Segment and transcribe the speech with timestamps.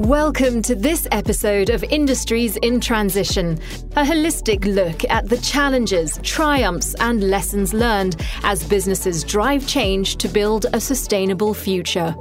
[0.00, 3.58] Welcome to this episode of Industries in Transition,
[3.96, 10.26] a holistic look at the challenges, triumphs, and lessons learned as businesses drive change to
[10.26, 12.14] build a sustainable future.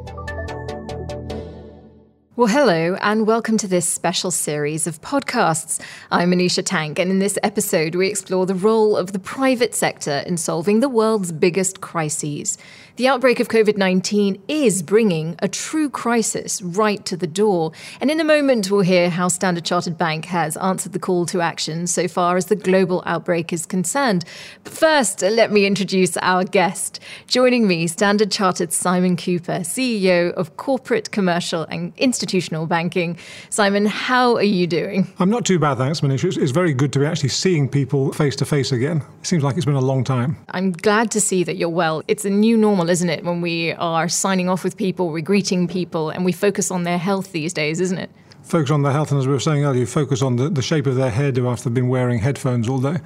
[2.36, 5.82] Well, hello, and welcome to this special series of podcasts.
[6.10, 10.24] I'm Manisha Tank, and in this episode, we explore the role of the private sector
[10.26, 12.58] in solving the world's biggest crises.
[13.00, 17.72] The outbreak of COVID 19 is bringing a true crisis right to the door.
[18.02, 21.40] And in a moment, we'll hear how Standard Chartered Bank has answered the call to
[21.40, 24.26] action so far as the global outbreak is concerned.
[24.66, 27.00] But first, let me introduce our guest.
[27.26, 33.18] Joining me, Standard Chartered Simon Cooper, CEO of Corporate, Commercial and Institutional Banking.
[33.50, 35.08] Simon, how are you doing?
[35.20, 36.26] I'm not too bad, thanks, Manish.
[36.26, 38.98] It's, it's very good to be actually seeing people face to face again.
[39.22, 40.36] It seems like it's been a long time.
[40.50, 42.04] I'm glad to see that you're well.
[42.10, 43.24] It's a new normal isn't it?
[43.24, 46.98] When we are signing off with people, we're greeting people, and we focus on their
[46.98, 48.10] health these days, isn't it?
[48.50, 50.88] Focus on their health, and as we were saying earlier, focus on the, the shape
[50.88, 52.98] of their head after they've been wearing headphones all day.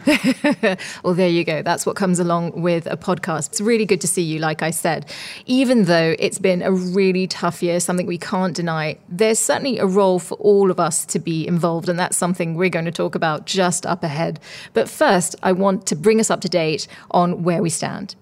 [1.04, 1.62] well, there you go.
[1.62, 3.50] That's what comes along with a podcast.
[3.50, 5.06] It's really good to see you, like I said.
[5.46, 9.86] Even though it's been a really tough year, something we can't deny, there's certainly a
[9.86, 13.14] role for all of us to be involved, and that's something we're going to talk
[13.14, 14.40] about just up ahead.
[14.72, 18.16] But first, I want to bring us up to date on where we stand.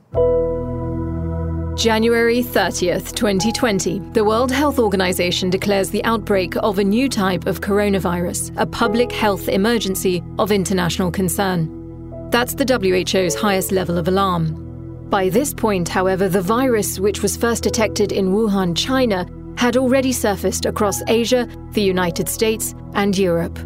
[1.81, 7.59] January 30th, 2020, the World Health Organization declares the outbreak of a new type of
[7.59, 12.29] coronavirus a public health emergency of international concern.
[12.29, 15.09] That's the WHO's highest level of alarm.
[15.09, 19.25] By this point, however, the virus, which was first detected in Wuhan, China,
[19.57, 23.57] had already surfaced across Asia, the United States, and Europe.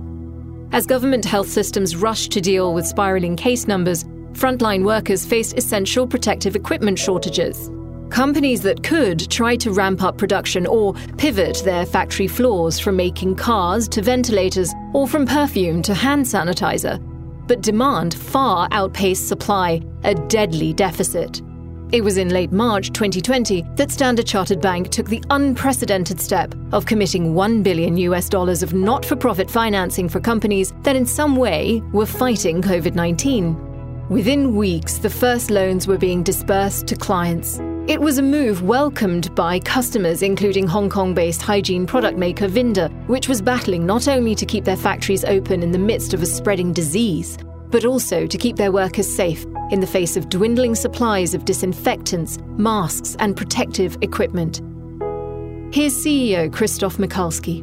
[0.71, 6.07] As government health systems rushed to deal with spiraling case numbers, frontline workers faced essential
[6.07, 7.69] protective equipment shortages.
[8.09, 13.35] Companies that could try to ramp up production or pivot their factory floors from making
[13.35, 17.01] cars to ventilators or from perfume to hand sanitizer.
[17.47, 21.41] But demand far outpaced supply, a deadly deficit.
[21.91, 26.85] It was in late March 2020 that Standard Chartered Bank took the unprecedented step of
[26.85, 31.35] committing 1 billion US dollars of not for profit financing for companies that in some
[31.35, 34.07] way were fighting COVID 19.
[34.09, 37.59] Within weeks, the first loans were being disbursed to clients.
[37.87, 42.91] It was a move welcomed by customers, including Hong Kong based hygiene product maker Vinda,
[43.07, 46.25] which was battling not only to keep their factories open in the midst of a
[46.25, 47.37] spreading disease,
[47.69, 52.39] but also to keep their workers safe in the face of dwindling supplies of disinfectants,
[52.57, 54.61] masks, and protective equipment.
[55.71, 57.59] Here's CEO Christoph Michalski.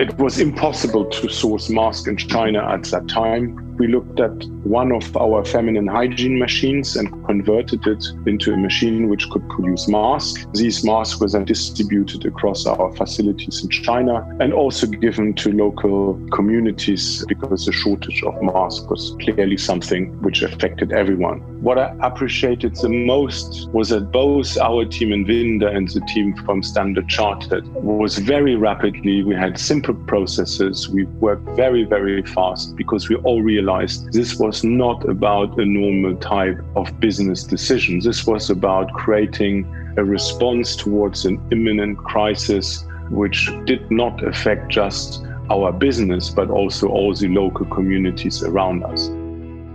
[0.00, 4.90] It was impossible to source masks in China at that time we looked at one
[4.92, 10.46] of our feminine hygiene machines and converted it into a machine which could produce masks.
[10.54, 16.14] These masks were then distributed across our facilities in China and also given to local
[16.32, 21.40] communities because the shortage of masks was clearly something which affected everyone.
[21.62, 26.36] What I appreciated the most was that both our team in Vinda and the team
[26.44, 29.22] from Standard Chartered was very rapidly.
[29.22, 30.88] We had simple processes.
[30.88, 36.16] We worked very, very fast because we all realized this was not about a normal
[36.16, 38.00] type of business decision.
[38.00, 39.66] This was about creating
[39.96, 46.88] a response towards an imminent crisis which did not affect just our business, but also
[46.88, 49.08] all the local communities around us.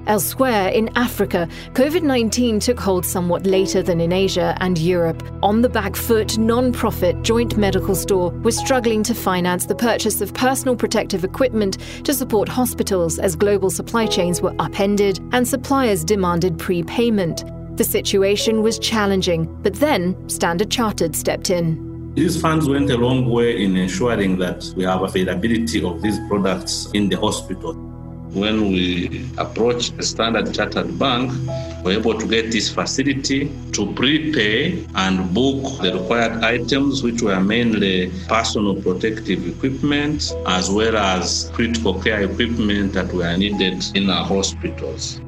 [0.08, 5.24] Elsewhere in Africa, COVID 19 took hold somewhat later than in Asia and Europe.
[5.44, 10.20] On the back foot, non profit Joint Medical Store was struggling to finance the purchase
[10.20, 16.04] of personal protective equipment to support hospitals as global supply chains were upended and suppliers
[16.04, 17.44] demanded prepayment.
[17.78, 22.14] The situation was challenging, but then Standard Chartered stepped in.
[22.16, 26.90] These funds went a long way in ensuring that we have availability of these products
[26.94, 27.91] in the hospital
[28.34, 31.32] when we approached the Standard Chartered Bank,
[31.84, 37.22] we were able to get this facility to prepay and book the required items, which
[37.22, 44.10] were mainly personal protective equipment as well as critical care equipment that were needed in
[44.10, 45.20] our hospitals.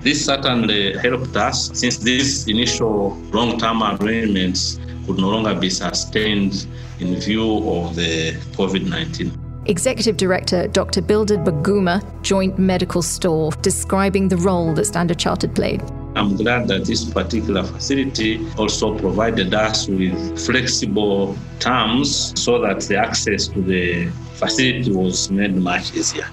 [0.00, 6.66] This certainly helped us since these initial long term arrangements could no longer be sustained
[7.00, 9.39] in view of the COVID 19.
[9.70, 11.00] Executive Director Dr.
[11.00, 15.80] Bildad Baguma, Joint Medical Store, describing the role that Standard Chartered played.
[16.16, 22.96] I'm glad that this particular facility also provided us with flexible terms so that the
[22.96, 26.26] access to the facility was made much easier.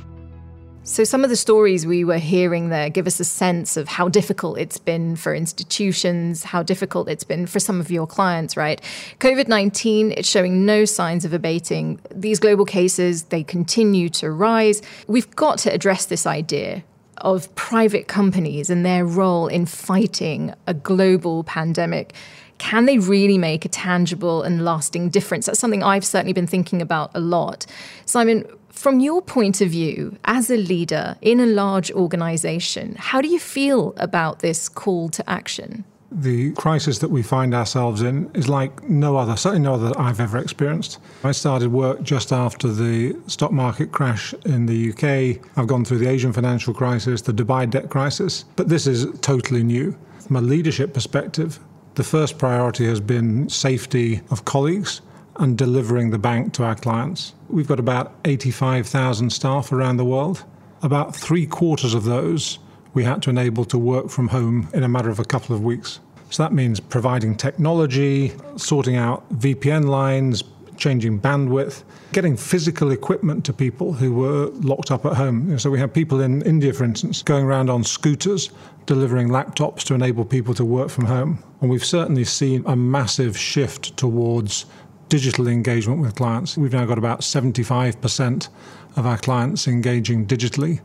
[0.87, 4.07] So, some of the stories we were hearing there give us a sense of how
[4.07, 8.81] difficult it's been for institutions, how difficult it's been for some of your clients, right?
[9.19, 11.99] COVID 19, it's showing no signs of abating.
[12.09, 14.81] These global cases, they continue to rise.
[15.07, 16.85] We've got to address this idea
[17.17, 22.13] of private companies and their role in fighting a global pandemic
[22.57, 25.45] can they really make a tangible and lasting difference?
[25.45, 27.65] That's something I've certainly been thinking about a lot.
[28.05, 33.27] Simon, from your point of view, as a leader in a large organization, how do
[33.27, 35.83] you feel about this call to action?
[36.11, 40.21] The crisis that we find ourselves in is like no other, certainly no other I've
[40.21, 40.99] ever experienced.
[41.23, 45.45] I started work just after the stock market crash in the UK.
[45.57, 49.63] I've gone through the Asian financial crisis, the Dubai debt crisis, but this is totally
[49.63, 49.97] new.
[50.19, 51.59] From a leadership perspective,
[51.97, 55.01] the first priority has been safety of colleagues
[55.37, 57.33] and delivering the bank to our clients.
[57.49, 60.45] We've got about 85,000 staff around the world.
[60.83, 62.59] About three quarters of those
[62.93, 65.63] we had to enable to work from home in a matter of a couple of
[65.63, 65.99] weeks.
[66.29, 70.43] So that means providing technology, sorting out VPN lines,
[70.77, 71.83] changing bandwidth,
[72.13, 75.57] getting physical equipment to people who were locked up at home.
[75.59, 78.51] So we have people in India, for instance, going around on scooters,
[78.85, 81.43] delivering laptops to enable people to work from home.
[81.61, 84.65] And we've certainly seen a massive shift towards
[85.09, 86.57] digital engagement with clients.
[86.57, 88.49] We've now got about 75%
[88.95, 90.81] of our clients engaging digitally.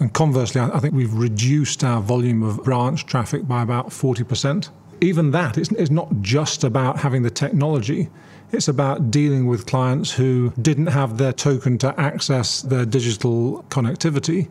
[0.00, 4.70] And conversely, I think we've reduced our volume of branch traffic by about 40%.
[5.00, 8.08] Even that is not just about having the technology,
[8.52, 14.48] it's about dealing with clients who didn't have their token to access their digital connectivity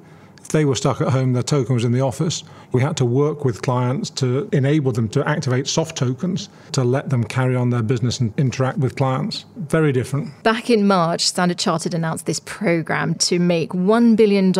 [0.50, 2.44] they were stuck at home, their token was in the office.
[2.72, 7.10] We had to work with clients to enable them to activate soft tokens to let
[7.10, 9.46] them carry on their business and interact with clients.
[9.56, 10.32] Very different.
[10.44, 14.54] Back in March, Standard Chartered announced this program to make $1 billion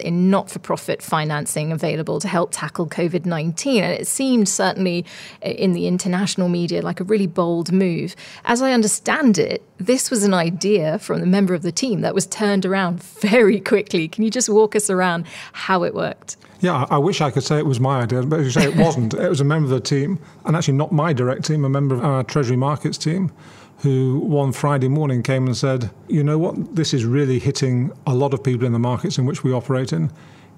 [0.00, 3.82] in not for profit financing available to help tackle COVID 19.
[3.82, 5.04] And it seemed certainly
[5.42, 8.14] in the international media like a really bold move.
[8.44, 12.14] As I understand it, this was an idea from the member of the team that
[12.14, 14.08] was turned around very quickly.
[14.08, 16.36] Can you just walk us around how it worked?
[16.60, 18.76] Yeah, I wish I could say it was my idea, but as you say, it
[18.84, 19.14] wasn't.
[19.14, 21.94] it was a member of the team, and actually not my direct team, a member
[21.94, 23.30] of our Treasury Markets team,
[23.78, 26.74] who one Friday morning came and said, You know what?
[26.74, 29.92] This is really hitting a lot of people in the markets in which we operate
[29.92, 30.10] in.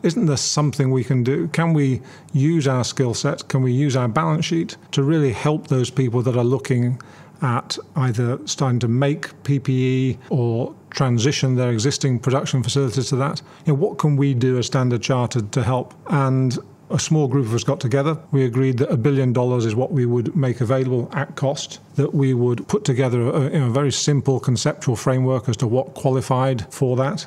[0.05, 1.49] Isn't there something we can do?
[1.49, 2.01] Can we
[2.33, 3.49] use our skill set?
[3.49, 7.01] Can we use our balance sheet to really help those people that are looking
[7.43, 13.43] at either starting to make PPE or transition their existing production facilities to that.
[13.67, 15.95] You know, what can we do as Standard Chartered to help?
[16.09, 16.59] And
[16.91, 18.19] a small group of us got together.
[18.31, 22.15] We agreed that a billion dollars is what we would make available at cost, that
[22.15, 25.95] we would put together a, you know, a very simple conceptual framework as to what
[25.95, 27.27] qualified for that.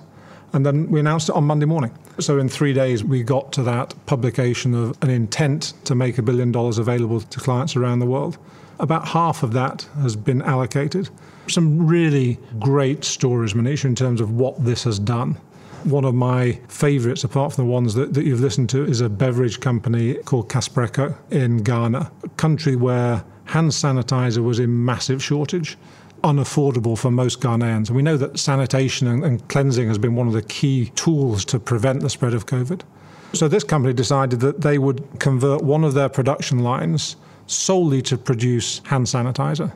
[0.53, 1.92] And then we announced it on Monday morning.
[2.19, 6.21] So in three days, we got to that publication of an intent to make a
[6.21, 8.38] billion dollars available to clients around the world.
[8.80, 11.09] About half of that has been allocated.
[11.48, 15.38] Some really great stories, Manish, in terms of what this has done.
[15.83, 19.09] One of my favourites, apart from the ones that, that you've listened to, is a
[19.09, 25.77] beverage company called Kasapreko in Ghana, a country where hand sanitizer was in massive shortage
[26.23, 27.88] unaffordable for most Ghanaians.
[27.88, 31.45] And we know that sanitation and, and, cleansing has been one of the key tools
[31.45, 32.81] to prevent the spread of COVID.
[33.33, 37.15] So this company decided that they would convert one of their production lines
[37.47, 39.71] solely to produce hand sanitizer.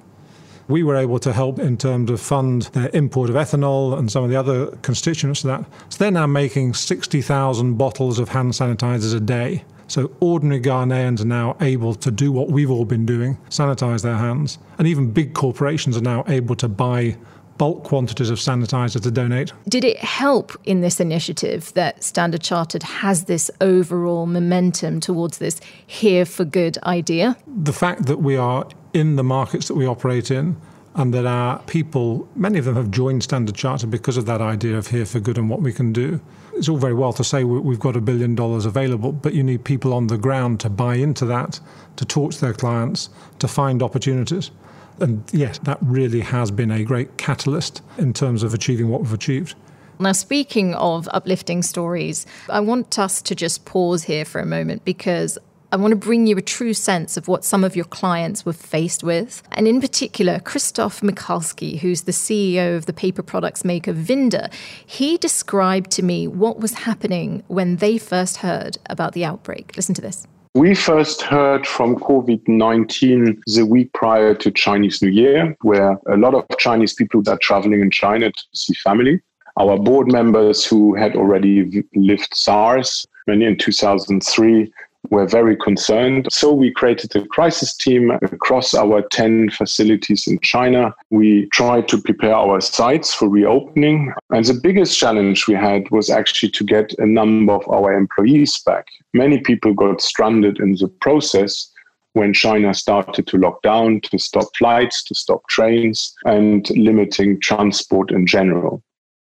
[0.68, 4.24] We were able to help in terms of fund their import of ethanol and some
[4.24, 5.66] of the other constituents of that.
[5.90, 9.64] So they're now making 60,000 bottles of hand sanitizers a day.
[9.88, 14.18] So ordinary Ghanaians are now able to do what we've all been doing, sanitize their
[14.18, 14.58] hands.
[14.78, 17.18] And even big corporations are now able to buy
[17.58, 19.54] bulk quantities of sanitizer to donate.
[19.68, 25.62] Did it help in this initiative that Standard Chartered has this overall momentum towards this
[25.86, 27.38] here for good idea?
[27.48, 30.58] The fact that we are in the markets that we operate in
[30.96, 34.78] and that our people, many of them have joined Standard Chartered because of that idea
[34.78, 36.22] of here for good and what we can do.
[36.56, 39.64] It's all very well to say we've got a billion dollars available, but you need
[39.66, 41.60] people on the ground to buy into that,
[41.98, 43.10] to talk to their clients,
[43.40, 44.52] to find opportunities.
[45.00, 49.14] And yes, that really has been a great catalyst in terms of achieving what we've
[49.14, 49.56] achieved.
[50.00, 54.84] Now, speaking of uplifting stories, I want us to just pause here for a moment
[54.84, 55.38] because
[55.72, 58.54] I want to bring you a true sense of what some of your clients were
[58.54, 59.42] faced with.
[59.52, 64.54] And in particular, Christoph Michalski, who's the CEO of the paper products maker Vinda,
[64.86, 69.76] he described to me what was happening when they first heard about the outbreak.
[69.76, 70.28] Listen to this.
[70.54, 76.16] We first heard from COVID 19 the week prior to Chinese New Year, where a
[76.16, 79.20] lot of Chinese people are traveling in China to see family.
[79.58, 84.72] Our board members who had already lived SARS, many in 2003,
[85.10, 86.28] were very concerned.
[86.32, 90.94] So we created a crisis team across our 10 facilities in China.
[91.10, 94.14] We tried to prepare our sites for reopening.
[94.32, 98.58] And the biggest challenge we had was actually to get a number of our employees
[98.60, 98.88] back.
[99.14, 101.72] Many people got stranded in the process
[102.14, 108.10] when China started to lock down, to stop flights, to stop trains, and limiting transport
[108.12, 108.82] in general.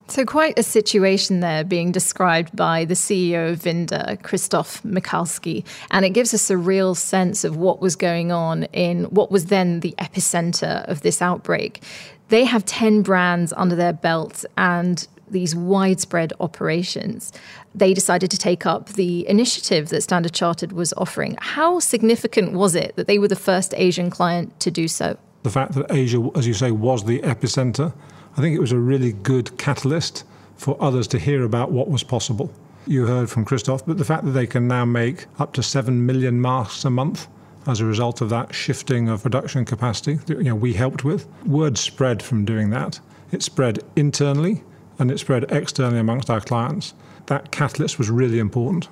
[0.09, 5.63] So, quite a situation there being described by the CEO of Vinda, Christoph Michalski.
[5.91, 9.45] And it gives us a real sense of what was going on in what was
[9.45, 11.83] then the epicenter of this outbreak.
[12.29, 17.31] They have 10 brands under their belt and these widespread operations.
[17.75, 21.37] They decided to take up the initiative that Standard Chartered was offering.
[21.39, 25.17] How significant was it that they were the first Asian client to do so?
[25.43, 27.93] The fact that Asia, as you say, was the epicenter
[28.39, 30.24] I think it was a really good catalyst
[30.55, 32.50] for others to hear about what was possible.
[32.88, 36.05] You heard from Christoph, but the fact that they can now make up to 7
[36.05, 37.27] million masks a month
[37.67, 41.27] as a result of that shifting of production capacity that you know, we helped with,
[41.46, 43.01] word spread from doing that.
[43.34, 44.63] It spread internally
[45.00, 46.93] and it spread externally amongst our clients.
[47.25, 48.88] That catalyst was really important.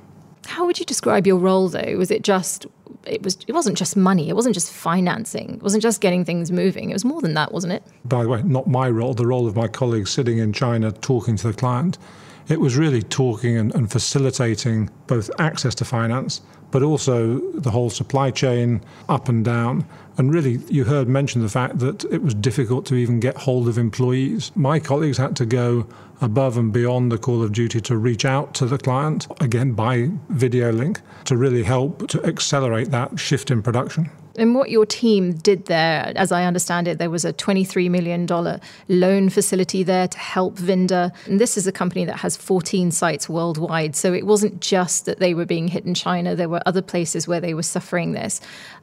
[0.45, 1.97] How would you describe your role though?
[1.97, 2.65] Was it just
[3.05, 6.51] it was it wasn't just money, it wasn't just financing, it wasn't just getting things
[6.51, 6.89] moving.
[6.89, 7.83] It was more than that, wasn't it?
[8.05, 11.35] By the way, not my role, the role of my colleagues sitting in China talking
[11.37, 11.97] to the client.
[12.49, 17.89] It was really talking and, and facilitating both access to finance, but also the whole
[17.89, 19.85] supply chain up and down.
[20.17, 23.67] And really, you heard mention the fact that it was difficult to even get hold
[23.67, 24.51] of employees.
[24.55, 25.87] My colleagues had to go
[26.21, 30.09] above and beyond the call of duty to reach out to the client, again by
[30.29, 34.09] video link, to really help to accelerate that shift in production.
[34.37, 38.27] And what your team did there, as I understand it, there was a $23 million
[38.87, 41.11] loan facility there to help Vinda.
[41.25, 43.95] And this is a company that has 14 sites worldwide.
[43.95, 47.27] So it wasn't just that they were being hit in China, there were other places
[47.27, 48.39] where they were suffering this.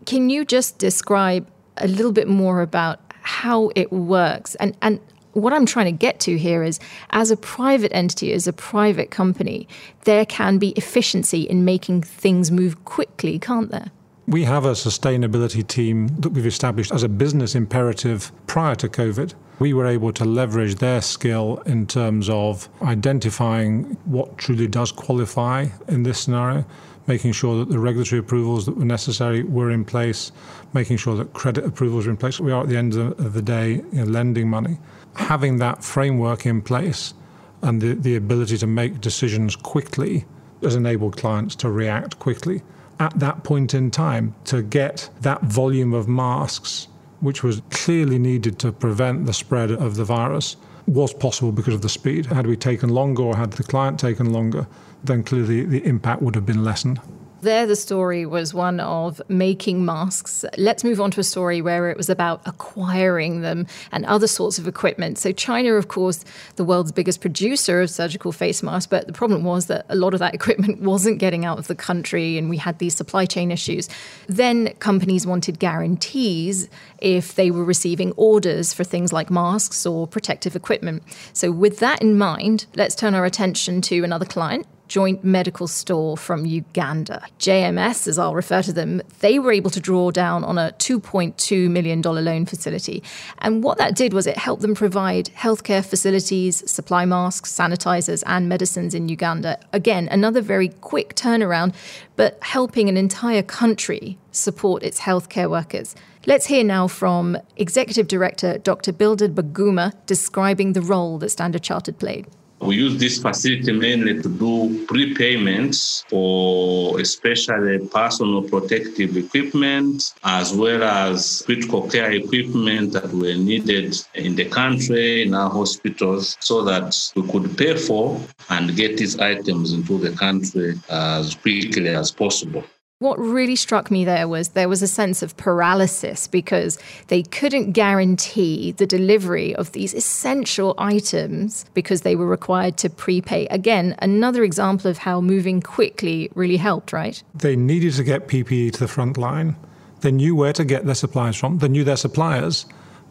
[0.06, 1.46] Can you just describe
[1.76, 4.56] a little bit more about how it works?
[4.56, 5.00] And, and
[5.34, 6.80] what I'm trying to get to here is
[7.10, 9.68] as a private entity, as a private company,
[10.04, 13.90] there can be efficiency in making things move quickly, can't there?
[14.26, 19.34] We have a sustainability team that we've established as a business imperative prior to COVID.
[19.58, 25.66] We were able to leverage their skill in terms of identifying what truly does qualify
[25.88, 26.64] in this scenario,
[27.06, 30.32] making sure that the regulatory approvals that were necessary were in place,
[30.72, 32.40] making sure that credit approvals were in place.
[32.40, 34.78] We are at the end of the day you know, lending money.
[35.16, 37.12] Having that framework in place
[37.60, 40.24] and the, the ability to make decisions quickly
[40.62, 42.62] has enabled clients to react quickly
[43.00, 46.88] at that point in time to get that volume of masks,
[47.20, 51.82] which was clearly needed to prevent the spread of the virus, was possible because of
[51.82, 52.26] the speed.
[52.26, 54.66] Had we taken longer or had the client taken longer,
[55.02, 57.00] then clearly the impact would have been lessened.
[57.44, 60.46] There, the story was one of making masks.
[60.56, 64.58] Let's move on to a story where it was about acquiring them and other sorts
[64.58, 65.18] of equipment.
[65.18, 66.24] So, China, of course,
[66.56, 70.14] the world's biggest producer of surgical face masks, but the problem was that a lot
[70.14, 73.50] of that equipment wasn't getting out of the country and we had these supply chain
[73.50, 73.90] issues.
[74.26, 76.70] Then, companies wanted guarantees
[77.02, 81.02] if they were receiving orders for things like masks or protective equipment.
[81.34, 86.16] So, with that in mind, let's turn our attention to another client, Joint Medical Store
[86.16, 87.22] from Uganda.
[87.38, 91.70] JMS, as I'll refer to them, they were able to draw down on a $2.2
[91.70, 93.02] million loan facility.
[93.38, 98.48] And what that did was it helped them provide healthcare facilities, supply masks, sanitizers, and
[98.48, 99.58] medicines in Uganda.
[99.72, 101.74] Again, another very quick turnaround,
[102.16, 105.94] but helping an entire country support its healthcare workers.
[106.26, 108.92] Let's hear now from Executive Director Dr.
[108.92, 112.26] Bildad Baguma describing the role that Standard Chartered played.
[112.60, 120.82] We use this facility mainly to do prepayments for especially personal protective equipment as well
[120.82, 126.96] as critical care equipment that were needed in the country, in our hospitals, so that
[127.16, 128.18] we could pay for
[128.50, 132.64] and get these items into the country as quickly as possible.
[133.04, 137.72] What really struck me there was there was a sense of paralysis because they couldn't
[137.72, 143.44] guarantee the delivery of these essential items because they were required to prepay.
[143.48, 147.22] Again, another example of how moving quickly really helped, right?
[147.34, 149.56] They needed to get PPE to the front line.
[150.00, 151.58] They knew where to get their supplies from.
[151.58, 152.64] They knew their suppliers,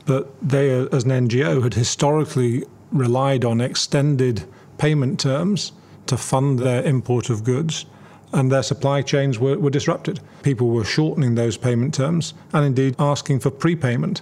[0.08, 4.44] but they, as an NGO, had historically relied on extended
[4.80, 5.72] payment terms
[6.08, 7.86] to fund their import of goods
[8.34, 10.20] and their supply chains were, were disrupted.
[10.42, 14.22] People were shortening those payment terms and indeed asking for prepayment.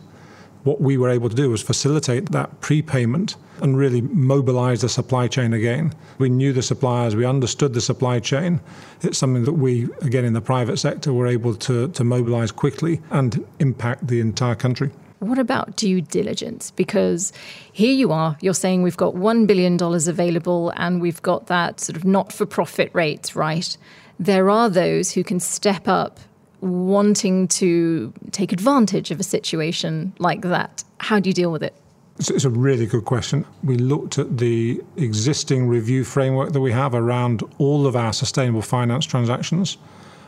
[0.63, 5.27] What we were able to do was facilitate that prepayment and really mobilize the supply
[5.27, 5.93] chain again.
[6.19, 8.59] We knew the suppliers, we understood the supply chain.
[9.01, 13.01] It's something that we, again, in the private sector, were able to, to mobilize quickly
[13.09, 14.91] and impact the entire country.
[15.21, 16.71] What about due diligence?
[16.71, 17.31] Because
[17.71, 21.95] here you are, you're saying we've got $1 billion available and we've got that sort
[21.95, 23.77] of not for profit rate, right?
[24.21, 26.19] There are those who can step up
[26.59, 30.83] wanting to take advantage of a situation like that.
[30.99, 31.73] How do you deal with it?
[32.19, 33.47] It's a really good question.
[33.63, 38.61] We looked at the existing review framework that we have around all of our sustainable
[38.61, 39.79] finance transactions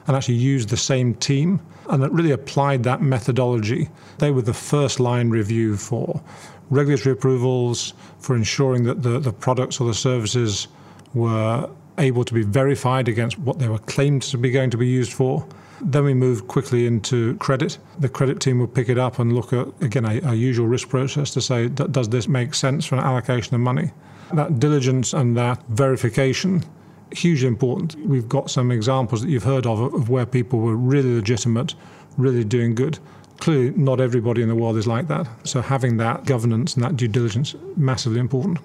[0.07, 3.89] and actually used the same team and really applied that methodology.
[4.17, 6.19] They were the first line review for
[6.71, 10.67] regulatory approvals, for ensuring that the, the products or the services
[11.13, 14.87] were able to be verified against what they were claimed to be going to be
[14.87, 15.47] used for.
[15.81, 17.77] Then we moved quickly into credit.
[17.99, 20.89] The credit team would pick it up and look at, again, a, a usual risk
[20.89, 23.91] process to say, does this make sense for an allocation of money?
[24.33, 26.63] That diligence and that verification
[27.13, 27.95] hugely important.
[28.07, 31.75] We've got some examples that you've heard of of where people were really legitimate,
[32.17, 32.99] really doing good.
[33.39, 35.27] Clearly, not everybody in the world is like that.
[35.43, 38.59] So having that governance and that due diligence massively important.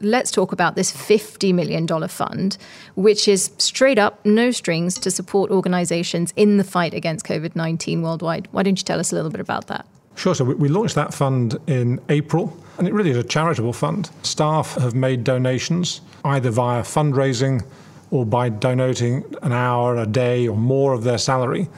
[0.00, 2.56] Let's talk about this $50 million fund,
[2.94, 8.02] which is straight up, no strings, to support organizations in the fight against COVID 19
[8.02, 8.48] worldwide.
[8.52, 9.86] Why don't you tell us a little bit about that?
[10.14, 10.34] Sure.
[10.34, 14.10] So we launched that fund in April, and it really is a charitable fund.
[14.22, 17.64] Staff have made donations either via fundraising
[18.10, 21.68] or by donating an hour, a day, or more of their salary.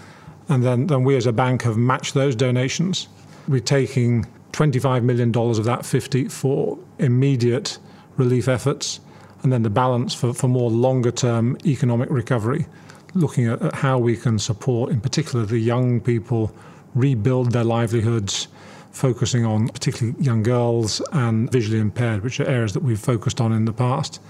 [0.49, 3.09] And then, then we as a bank have matched those donations.
[3.47, 7.79] We're taking $25 million of that 50 for immediate
[8.21, 9.01] relief efforts,
[9.43, 12.67] and then the balance for, for more longer term economic recovery,
[13.15, 16.55] looking at, at how we can support, in particular, the young people
[16.95, 18.47] rebuild their livelihoods,
[18.93, 23.53] focusing on particularly young girls and visually impaired, which are areas that we've focused on
[23.53, 24.21] in the past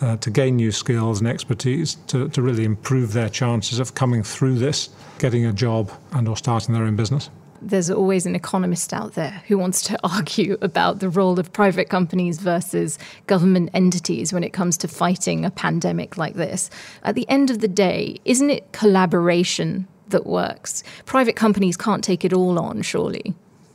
[0.00, 4.22] uh, to gain new skills and expertise to, to really improve their chances of coming
[4.22, 8.92] through this, getting a job and or starting their own business there's always an economist
[8.92, 14.32] out there who wants to argue about the role of private companies versus government entities
[14.32, 16.70] when it comes to fighting a pandemic like this.
[17.02, 20.82] At the end of the day, isn't it collaboration that works?
[21.04, 23.34] Private companies can't take it all on, surely.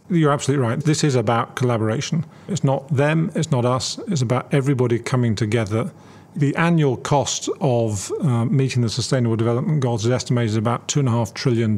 [0.10, 0.80] You're absolutely right.
[0.80, 2.26] This is about collaboration.
[2.48, 5.92] It's not them, it's not us, it's about everybody coming together
[6.36, 11.34] the annual cost of uh, meeting the Sustainable Development Goals is estimated at about $2.5
[11.34, 11.78] trillion.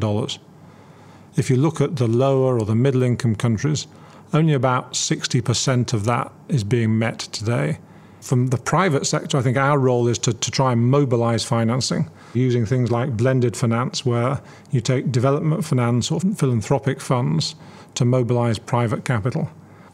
[1.35, 3.87] If you look at the lower or the middle income countries,
[4.33, 7.79] only about 60% of that is being met today.
[8.21, 12.09] From the private sector, I think our role is to, to try and mobilize financing
[12.33, 14.41] using things like blended finance, where
[14.71, 17.55] you take development finance or philanthropic funds
[17.95, 19.49] to mobilize private capital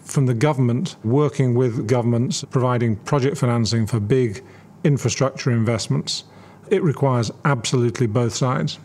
[0.10, 4.44] from the government, working with governments, providing project financing for big
[4.84, 6.24] infrastructure investments.
[6.70, 8.80] It requires absolutely both sides.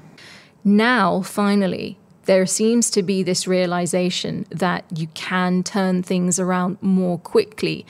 [0.64, 7.18] Now, finally, there seems to be this realization that you can turn things around more
[7.18, 7.86] quickly.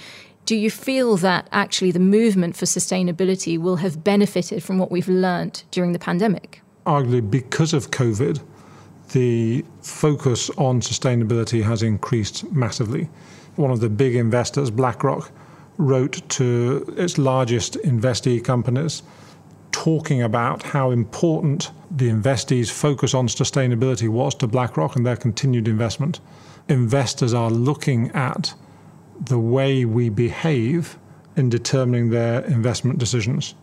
[0.47, 5.09] Do you feel that actually the movement for sustainability will have benefited from what we've
[5.09, 6.61] learned during the pandemic?
[6.87, 8.43] Arguably, because of COVID,
[9.13, 13.09] the focus on sustainability has increased massively.
[13.57, 15.31] One of the big investors, BlackRock,
[15.79, 19.03] wrote to its largest investee companies
[19.85, 25.69] talking about how important the investees' focus on sustainability was to BlackRock and their continued
[25.69, 26.21] investment.
[26.71, 28.55] Investors are looking at
[29.21, 30.97] the way we behave
[31.37, 33.55] in determining their investment decisions.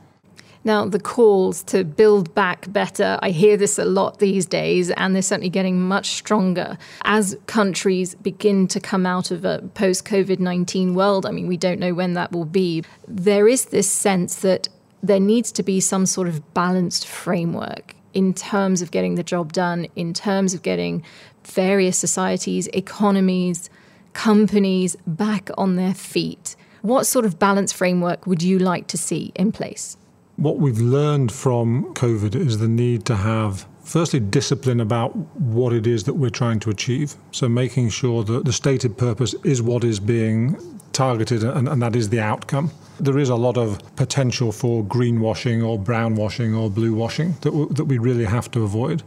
[0.63, 5.15] Now, the calls to build back better, I hear this a lot these days, and
[5.15, 10.37] they're certainly getting much stronger as countries begin to come out of a post COVID
[10.37, 11.25] 19 world.
[11.25, 12.83] I mean, we don't know when that will be.
[13.07, 14.67] There is this sense that
[15.03, 19.53] there needs to be some sort of balanced framework in terms of getting the job
[19.53, 21.03] done, in terms of getting
[21.43, 23.69] various societies, economies,
[24.13, 26.55] companies back on their feet.
[26.81, 29.97] What sort of balance framework would you like to see in place?
[30.35, 35.15] What we've learned from COVID is the need to have, firstly, discipline about
[35.55, 37.15] what it is that we're trying to achieve.
[37.31, 40.55] So, making sure that the stated purpose is what is being
[40.93, 42.71] targeted and, and that is the outcome.
[42.99, 47.85] There is a lot of potential for greenwashing or brownwashing or bluewashing that, w- that
[47.85, 49.03] we really have to avoid.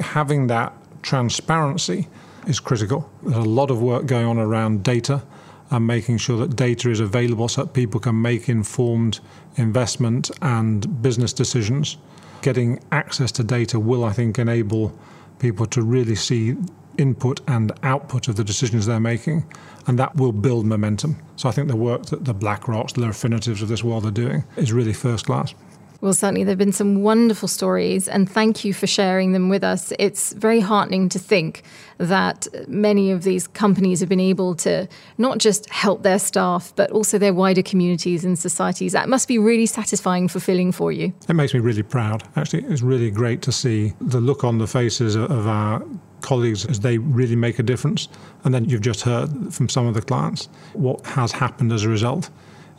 [0.00, 2.08] Having that transparency
[2.46, 3.10] is critical.
[3.22, 5.22] There's a lot of work going on around data
[5.70, 9.20] and making sure that data is available so that people can make informed
[9.56, 11.96] investment and business decisions.
[12.44, 14.92] Getting access to data will, I think, enable
[15.38, 16.54] people to really see
[16.98, 19.46] input and output of the decisions they're making,
[19.86, 21.16] and that will build momentum.
[21.36, 24.44] So I think the work that the BlackRocks, the Refinitivs of this world are doing
[24.58, 25.54] is really first class.
[26.00, 29.64] Well, certainly there have been some wonderful stories, and thank you for sharing them with
[29.64, 29.92] us.
[29.98, 31.62] It's very heartening to think
[31.98, 36.90] that many of these companies have been able to not just help their staff, but
[36.90, 38.92] also their wider communities and societies.
[38.92, 41.12] That must be really satisfying, fulfilling for you.
[41.28, 42.22] It makes me really proud.
[42.36, 45.82] Actually, it's really great to see the look on the faces of our
[46.20, 48.08] colleagues as they really make a difference.
[48.44, 51.88] And then you've just heard from some of the clients what has happened as a
[51.88, 52.30] result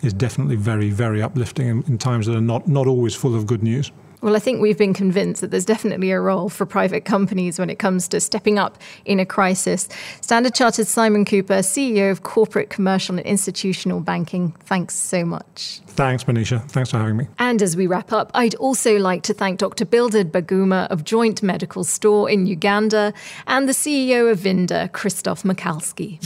[0.02, 3.46] is definitely very, very uplifting in, in times that are not, not always full of
[3.46, 3.92] good news.
[4.26, 7.70] Well, I think we've been convinced that there's definitely a role for private companies when
[7.70, 9.88] it comes to stepping up in a crisis.
[10.22, 15.80] Standard Chartered Simon Cooper, CEO of Corporate, Commercial and Institutional Banking, thanks so much.
[15.86, 16.68] Thanks, Manisha.
[16.72, 17.28] Thanks for having me.
[17.38, 19.86] And as we wrap up, I'd also like to thank Dr.
[19.86, 23.14] Bildad Baguma of Joint Medical Store in Uganda
[23.46, 26.20] and the CEO of Vinda, Christoph Michalski.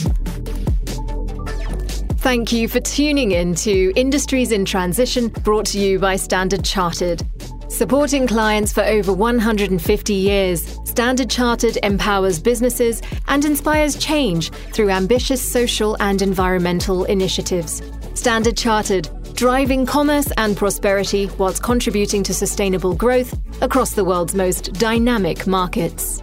[2.20, 7.22] Thank you for tuning in to Industries in Transition, brought to you by Standard Chartered.
[7.68, 15.40] Supporting clients for over 150 years, Standard Chartered empowers businesses and inspires change through ambitious
[15.40, 17.80] social and environmental initiatives.
[18.12, 24.74] Standard Chartered, driving commerce and prosperity whilst contributing to sustainable growth across the world's most
[24.74, 26.22] dynamic markets.